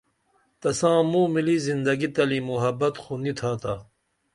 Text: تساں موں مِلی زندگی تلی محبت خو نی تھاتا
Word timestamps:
تساں 0.61 0.99
موں 1.09 1.27
مِلی 1.33 1.57
زندگی 1.67 2.09
تلی 2.15 2.39
محبت 2.49 2.95
خو 3.03 3.13
نی 3.23 3.31
تھاتا 3.39 3.73